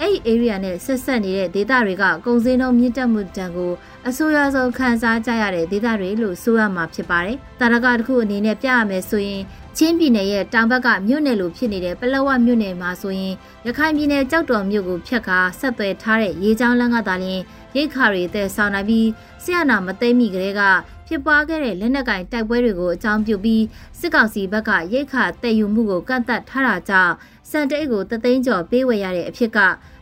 [0.00, 3.72] အဲ့ဒီ area နဲ့ဆက်ဆက်နေတဲ့ဒေသတွေကကုန်စည်နှုန်းမြင့်တက်မှုတန်ကို
[4.08, 9.42] အဆိုးရွားဆုံးခံစားကြရတဲ့ဒေသတွေလို့ဆိုရမှာဖြစ်ပါတယ်။တာရကတစ်ခုအနေနဲ့ပြရမယ်ဆိုရင်
[9.76, 13.34] ချင်းပြည်နယ်ရဲ့တောင်ဘက်ကမြို့နယ်လိုဖြစ်နေတဲ့ပလောဝမြို့နယ်မှာဆိုရင်
[13.66, 17.42] ရခိုင်ပြည်နယ်ကြောက်တော်မြို့ကိုဖျက်ကာဆက်သွယ်ထားတဲ့ရေချောင်းလမ်းကသာလျှင်
[17.76, 19.08] ရိတ်ခါတွေတဲ့ဆောင်နိုင်ပြီး
[19.42, 20.62] ဆရာနာမသိမ့်မိကလေးက
[21.08, 23.62] ဖြစ်ပွားခဲ့တဲ့လက်နက်ကင်တိုက်ပွဲတွေကိုအကြောင်းပြုပြီး
[23.98, 27.14] စစ်ကောင်စီဘက်ကရိတ်ခါတည်ယူမှုကိုကန့်သတ်ထားတာကြောင့်
[27.50, 29.58] စံတိတ်ကိုတသိန်းကျော်ပေးဝယ်ရတဲ့အဖြစ်က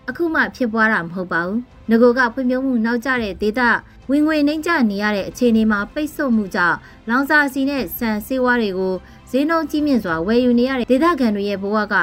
[0.09, 1.59] အခုမှဖြစ်ပွားတာမဟုတ်ပါဘူး။
[1.91, 3.61] ငကိုကဖွံ့ဖြိုးမှုနောက်ကျတဲ့ဒေသ
[4.11, 6.77] ဝင်ငွေနှိမ့်ကျနေရတဲ့အခြေအနေမှာပိတ်ဆို့မှုကြောင့်
[7.09, 8.95] လောင်စာစီနဲ့ဆန်ဆေးဝါးတွေကို
[9.31, 11.95] ဈေးနှုန်းကြီးမြင့်စွာဝယ်ယူနေရတဲ့ဒေသခံတွေရဲ့ဘဝက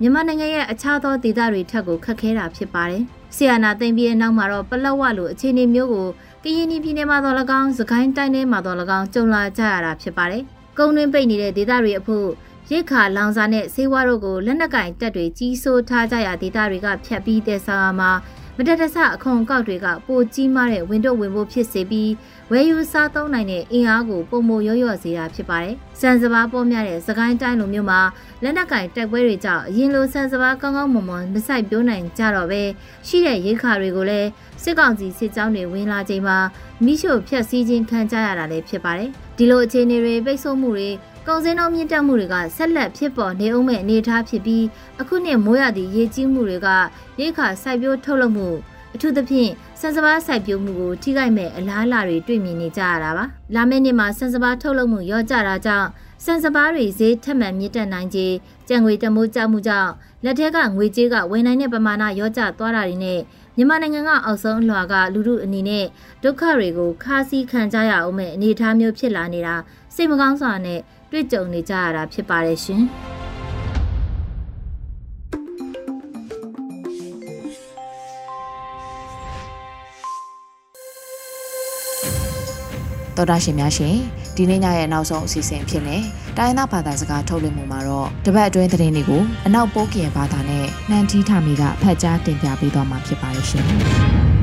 [0.00, 3.02] မြန်မာနိုင်ငံရဲ့အခြားသောဒေသတွေထက်ကိုခက်ခဲတာဖြစ်ပါတယ်။
[3.36, 6.08] ဆီယနာသိမ့်ပြီးတဲ့နောက်မှာတော့ပလက်ဝလိုအခြေအနေမျိုးကို
[6.44, 10.42] ကရင်ပြည်နယ်မှာတော့၎င်း၊စကိုင်းတိုင်းထဲမှာတော့၎င်းကြုံလာကြရတာဖြစ်ပါတယ်။
[10.78, 12.28] ကုန်းတွင်းပိတ်နေတဲ့ဒေသတွေအဖို့
[12.70, 18.10] ရိတ်ခါလောင်စာနဲ့ဆေးဝါးတို့ကိုလက်နက်ကင်တက်တွေကြီးစိုးထားကြရဒေသတွေကဖြတ်ပြီးတဲ့ဆောင်မှာ
[18.56, 22.10] မတတဆအခွန်ကောက်တွေကပိုကြီးမားတဲ့ဝင်တော့ဝင်ဖို့ဖြစ်စေပြီး
[22.50, 28.00] ဝယ်ယူစားသုံးနိုင်တဲ့အင်အားကိုပုံမရော့ရော့စေတာဖြစ်ပါတယ်။စံစဘာပေါ်များတဲ့စကိုင်းတိုင်းလိုမျိုးမှာ
[28.42, 32.62] လက်နက်ကင်တက်ပွဲတွေကြောင့်အရင်လိုစံစဘာကောင်းကောင်းမွန်မွန်မဆိုင်ပြိုးနိုင်ကြတော့ပဲ
[33.06, 34.28] ရှိတဲ့ရိတ်ခါတွေကိုလည်း
[34.62, 36.38] စစ်ကောင်စီစစ်ကြောင်းတွေဝင်လာချိန်မှာ
[36.84, 40.90] မိရှို့ဖျက်ဆီးခြင်းခံကြရတာလည်းဖြစ်ပါတယ်။ဒီလိုအခြေအနေတွေပိတ်ဆို့မှုတွေ
[41.28, 44.64] ကုန်စည်နှုန်းမြင့်တက်မှုတွေကဆက်လက်ဖြစ်ပေါ်နေအောင်မဲ့အနေအထားဖြစ်ပြီး
[45.00, 46.68] အခုနှစ်မိုးရသည့်ရေကြီးမှုတွေက
[47.20, 48.48] ရိခါစိုက်ပျိုးထုတ်လုပ်မှု
[48.94, 55.88] အထူးသဖြင့်စံစဘာစိုက်ပျိုးမှုကိုထိခိုက်မဲ့အလားအလာတွေတွေ့မြင်နေကြရတာပါ။လာမယ့်နှစ်မှာစံစဘာထုတ်လုပ်မှုရော့ကျတာကြောင့်
[56.24, 58.34] စံစဘာတွေဈေးထက်မှန်မြင့်တက်နိုင်ခြင်း
[58.68, 59.90] ကြံငွေတမိုးကျမှုကြောင့်
[60.24, 63.20] လက်ထက်ကငွေကြေးကဝင်နိုင်တဲ့ပမာဏရော့ကျသွားတာတွေနဲ့
[63.56, 65.84] မြန်မာနိုင်ငံကအောက်ဆုံးအလွှာကလူမှုအနေနဲ့
[66.22, 69.56] ဒုက္ခတွေကိုခါးစည်းခံကြရအောင်မဲ့အနေအထားမျိုးဖြစ်လာနေတာ
[69.94, 72.84] စိတ်မကောင်းစွာနဲ့တွေ့ကြုံနေကြရတာဖြစ်ပါတယ်ရှင်။
[83.16, 85.96] တော်တာရှင်များရှင် ဒီနေ့ညရဲ့နောက်ဆုံးအစီအစဉ်ဖြစ်နေ
[86.38, 94.33] တိုင်းသားဘာသာစကားထုတ်လွှင့်မှုမှာတော့တပတ်အတွင်းသတင်းတွေကိုအနောက်ပိုးကင်ဘာသာနဲ့နှန်တီးထမီကဖတ်ကြားတင်ပြပေးသွားမှာဖြစ်ပါတယ်ရှင်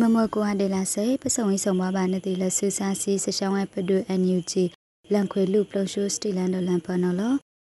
[0.00, 4.64] မမကိုဟန်ဒေလာစေပစုံဝိဆုံမဘာနတိလဆူဆာစီစရှောင်းဝဲပဒူအန်ယူဂျီ
[5.12, 7.22] လန်ခွေလူပလုံရှိုးစတီလန်ဒလန်ပနော်လ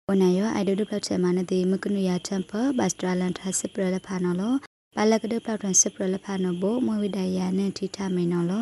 [0.08, 4.42] ဝနယောအိုင်ဒိုဒပလက်ချေမနတိမကနုယာတမ်ပဘတ်စတရာလန်ထာစပရလဖာနော်လ
[4.94, 8.54] ပါလကဒပလောက်တန်စပရလဖာနော်ဘမဝိဒယာနဲ့ထိထမိန်နော်လ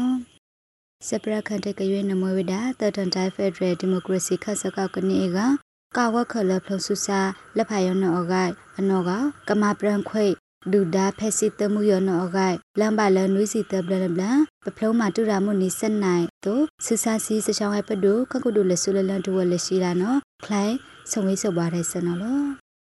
[1.08, 5.38] စပရခန်တကရွေးနမဝိဒါတတန်တိုင်းဖက်ဒရယ်ဒီမိုကရေစီခတ်စကောက်ကနေက
[5.96, 7.20] ကာဝခလဖလဆူစာ
[7.56, 9.10] လက်ဖာယောနော်အဂိုင်အနော်က
[9.48, 10.26] ကမပရန်ခွေ
[10.70, 14.22] ဒူဒါဖက်စစ်တမှုရနောဂိုင်လမ်ဘာလနွီစီတဘလဘလ
[14.64, 20.76] ပဖလုံးမတူရာမှုနိစနိုင်တို့ဆူဆာစီစချောင်းဟဲ့ပဒုကကုဒုလဆူလလန်တူဝလရှိလာနော်ခလိုင်း
[21.10, 22.40] ဆုံဝေးဆောပါတဲ့စနော်လော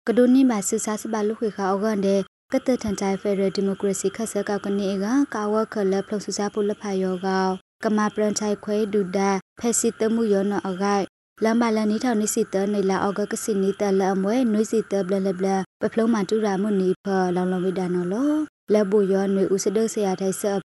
[0.09, 2.21] ကဒိုနီမှာဆူဆာစပါလူခွေခါအောကန်တဲ့
[2.53, 7.47] ကတထန်တိုင်းဖက်ဒရယ်ဒီမိုကရေစီခက်ဆက်ကောက်ကနေကကာဝခလဖလုံဆူဆာပုလဖာယောကော
[7.85, 9.31] ကမပရန်ချိုင်ခွဲဒူဒါ
[9.61, 11.05] ဖက်စစ်တမှုရနောအဂိုင်
[11.45, 15.49] လမ်မလန်နီထောင်နိစီတနေလာအောက်ကကစီနီတလအမွဲနွိစီတဘလလဘလ
[15.81, 18.33] ပဖလုံးမတူရာမှုနီဖလောင်လောင်ဝိဒါနော်လော
[18.73, 20.65] လက်ဘူယောနွေဥစဒဆရာထိုင်ဆပ်ဖ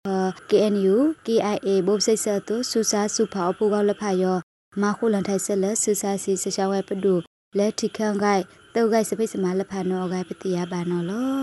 [0.50, 4.36] KNU KIA ဘုတ်စိတ်ဆတ်သူစူစာစုဖောအပူကောလဖယော
[4.80, 7.14] မခုလန်ထိုင်ဆက်လက်စူစာစီစချောင်းဝဲပဒု
[7.58, 8.42] လက်ထိခန့်ဂိုက်
[8.74, 11.38] တောက်ဂိုက်စပိတ်စမလဖနောဂိုက်ပတိယဘာနော်လော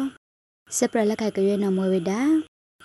[0.77, 2.21] စပရလက်ခိုက်ကြွေးနော်မွေဝိဒါ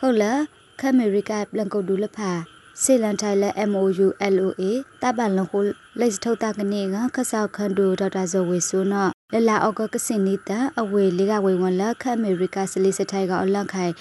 [0.01, 0.41] ဟုတ်လား
[0.81, 2.33] ခအမေရိကပလန်ကုတ်ဒူလဖာ
[2.83, 4.63] စေလန်ထိုင်လက် MOU LOA
[5.03, 5.59] တပန်လခု
[5.99, 13.93] လက်စထုတ်တာကနေကခဆောက်ခန်ဒူဒေါက်တာဇော်ဝေဆိုနောလလအောက်ကကစင်နီတအဝေလေးကဝေဝန်လက်ခအမေရိကစလီစထိုင်ကအလန့်ခိုင်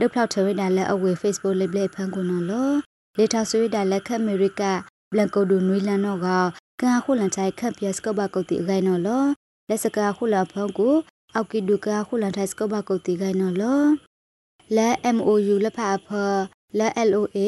[0.00, 2.70] ဒုဖောက်ထဝိဒါလက်အဝေ Facebook လိပ်လက်ဖန်ကုနော်လော
[3.18, 4.62] လေထာဆွေဒါလက်ခအမေရိက
[5.12, 6.28] ဘလန်ကိုဒူနွေလန်နောက
[6.80, 9.24] ကန်ခုလန်ထိုင်ခပ်ပြစကဘကုတ်တီအခိုင်နော်လော
[9.68, 10.94] လက်စကာခုလဖန်ကို
[11.34, 13.82] အောက်ကီဒူကခုလန်ထိုင်စကဘကုတ်တီခိုင်နော်လော
[14.76, 16.08] လဲ MOU လက်ဖအဖ
[16.78, 17.38] လာ LOA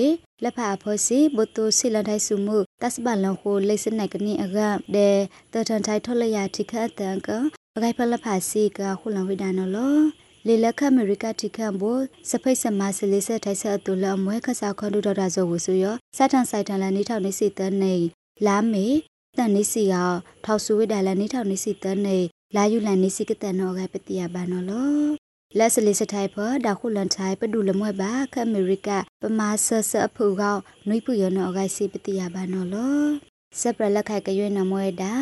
[0.42, 4.58] လက်ဖာဖောစီဘတိုစီလန်ထိုင်စုမှုတတ်ဘလန်ခိုလိစနိုက်ကနီအက
[4.94, 5.08] ဒေ
[5.52, 7.28] တထန်ထိုင်ထော်လရတိခတ်တန်က
[7.74, 9.96] ပဂိုင်ဖလဖာစီကခုလန်ဝိဒါနော်လော
[10.46, 11.82] လေလက်ခအမေရိကတိခန့်ဘ
[12.30, 15.84] စဖိတ်စမစလေးဆက်ထိုင်ဆက်အတူလအမွဲခဆာခွန်ဒူဒေါ်တာဇောဝဆူရ
[16.16, 17.94] စတန်ဆိုင်တန်လန်နေထောက်နေစီတန်နေ
[18.46, 18.86] လာမေ
[19.38, 19.94] တန်နေစီက
[20.44, 22.18] ထောက်ဆူဝိဒါလန်နေထောက်နေစီတန်နေ
[22.56, 25.23] လာယူလန်နေစီကတန်နော်ကပတိယဘာနော်လော
[25.58, 26.36] လက်စလီစထိုင်ဖ
[26.66, 28.88] ဒါခုလန်ထိုင်ပဒူလမွဲ့ပါခအမေရိက
[29.20, 30.56] ပမာဆဆအဖူကော
[30.88, 33.04] နွိပူရနောဂိုင်စီပတိယဘာနော်လော
[33.60, 35.14] စပရလက်ခိုက်ကရွေးနမွဲတာ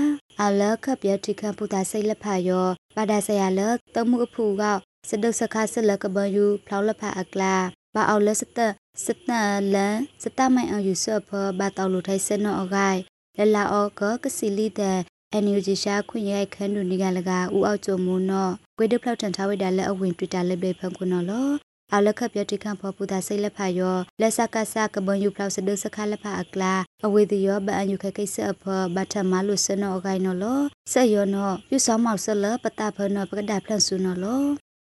[0.43, 2.67] အလခပြတိခပူတာစိတ်လက်ဖာယော
[2.97, 3.61] ပါဒါဆရာလ
[3.95, 4.77] တမှုအဖူကော
[5.09, 7.55] စဒုစခါဆလကဘယူဖလောက်လက်ဖာအကလာ
[7.95, 8.59] ဘာအော်လက်စတ
[9.05, 9.31] စတ
[9.75, 12.99] လန်စတမိုင်အယူဆဖဘာတောက်လူထိုင်စနောအဂိုင်
[13.39, 14.99] လလာအောကကစီလီတဲ့
[15.33, 21.49] အန်ယူဂျီရှာခွင့်ရိုက်ခန်းတူနေကလကဦးအောက်ကျုံမူနော် ကွေဒဖလောက်တန်ထားဝိတာလက်အဝင်တွေ့တာလက်ပဲဖန်ခုနော်လော
[21.95, 30.61] အလခပြတိခံဖောပူတာစိတ်လက်ဖာယောလက်စကဆကဘွန်ယူဖလောက်စဒုစခလက်ဖာအကလာအဝေဒီယောဘအန်ယူခကိစ္စအဖဘတ်ထမလုစနောအကိုင်နော်လော
[30.93, 34.43] ဆက်ယောနော်ပြုဆောင်မောက်ဆလပတာဖနောပကဒါဖလန်ဆုနော်လော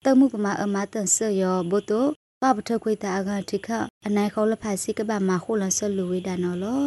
[0.06, 2.02] တမှုပမာအမတန်ဆယောဘုတု
[2.42, 3.68] ပပထခွေတာအကတိခ
[4.06, 6.82] အနိုင်ခေါလဖာစိကဘာမခုလန်ဆလူဝေဒါနော်လော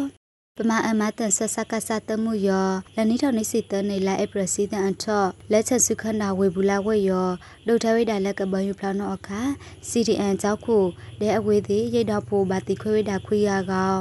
[0.57, 7.29] ပမာအမတန်ဆဆကဆတမှုယောလနိထောင်နေစီတနေလာအပရစီတန်အထောလက်ချက်စုခနာဝေဘူးလာဝေယော
[7.67, 9.41] ဒုထဝိဒါလက်ကဘယူဖလာနောအခါ
[9.89, 10.77] CDN ကြောက်ခု
[11.19, 13.93] ဒဲအဝေးသည်ရိတ်တော့ဖို့ဘာတိခွေဝိဒါခွေရကော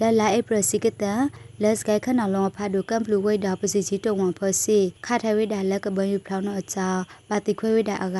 [0.00, 1.22] လက်လာအပရစီကတန်
[1.62, 6.88] လက်စကဲခနာလုံးဖာဒုကမ်ပလူဝိဒါပစီချီတဝန်ဖစီခါထဝိဒါလက်ကဘယူဖလာနောအချာ
[7.28, 8.18] ဘာတိခွေဝိဒါအက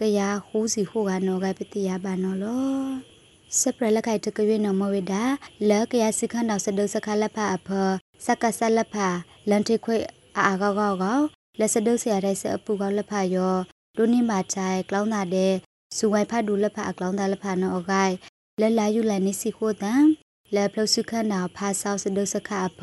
[0.00, 3.11] ကရဟူးစီဟိုကနောကပတိယဘာနောလော
[3.60, 5.22] စပရလက်ခိုက်တကရွေးနမဝိဒါ
[5.68, 7.68] လက်ကရစိခန္တော်စဒုစခလက်ဖာအဖ
[8.26, 9.08] စကဆလက်ဖာ
[9.48, 9.96] လန်တိခွေ
[10.36, 11.20] အာကောကောကော
[11.58, 13.54] လက်စဒုဆရာတဲ့စအပူကောလက်ဖာယော
[13.96, 15.52] ဒုနိမာချိုင်ကလောင်းတာတဲ့
[15.96, 18.14] စူဝိုင်ဖတ်ဒူလက်ဖာအကလောင်းတာလက်ဖာနော်အဂိုင်
[18.60, 20.04] လက်လာယူလန်နိစီခိုတန်
[20.54, 22.80] လက်ဖလုစုခန္တော်ဖာဆောက်စဒုစခအဖ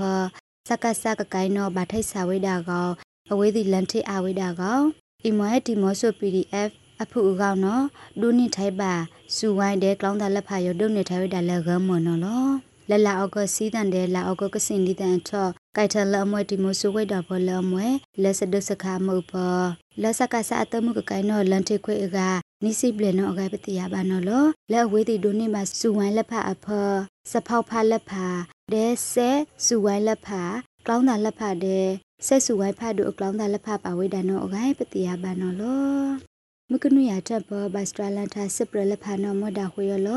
[0.67, 2.89] စကဆကကိုင်းနော်ဗထိုက်စာဝိဒါကော
[3.31, 4.79] အဝေးဒီလန်တိအဝိဒါကော
[5.23, 6.69] အီမွဲဒီမောဆို PDF
[7.03, 7.83] အဖူအကောင်နော်
[8.21, 8.93] ဒူနိထိုင်ပါ
[9.35, 12.45] စူဝိုင်းတဲ့ကလောင်းတာလက်ဖာရဒုနိထိုင်ဝဒါလက်ဂမနော်လော
[12.89, 17.87] လလာအောက်ကစီးတန်တဲ့လာအောက်ကကစင်ဒီတန်ချော့ကိုက်ထလအမွဲဒီမိုဆူဝိတာဘောလအမွဲ
[18.21, 19.59] လက်စဒစခါမုတ်ဘော
[20.01, 22.19] လက်စကဆာအတမှုကကိုင်နော်လန်ထေခွေက
[22.63, 26.89] နိစိပလနော်အကပတိယဘာနော်လောလက်ဝေးတီဒုနိမှာစူဝိုင်းလက်ဖာအဖော
[27.31, 28.25] စဖောက်ဖာလက်ဖာ
[28.73, 29.29] ဒဲဆဲ
[29.65, 30.41] စူဝိုင်းလက်ဖာ
[30.85, 31.79] ကလောင်းတာလက်ဖာဒဲ
[32.27, 36.28] ဆက်စုဝိုင်းဖတ်တို့အကလောင်းတာလက်ဖာပါဝိဒါနောအဂိုင်းပတိယဘာနော်လော
[36.73, 40.09] မကနုရတပ်ဘဘစထရလန်တာစပရလဖာနောမဒါခွေရလ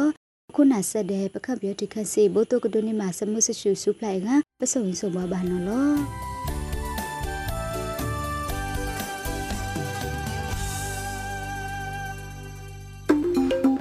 [0.55, 4.29] ခုနဆက်တဲ့ပခပ်ပြတိခစီဘိုတိုကဒိုနီမာစမှုဆရှုစုပလိုက်က
[4.61, 5.89] ပစုံစုဘဘာနော်လော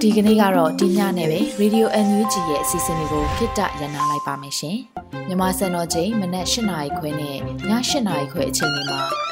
[0.00, 4.78] ဒီကနေ့ကတော့ဒီညနဲ့ပဲ Radio NUG ရဲ့အစီအစဉ်လေးကိုခਿੱတရနာလိုက်ပါမယ်ရှင်။
[5.28, 7.68] မြမစံတော်ချိန်မနက်၈နာရီခွဲနဲ့ည၈
[8.06, 9.31] နာရီခွဲအချိန်တွေမှာ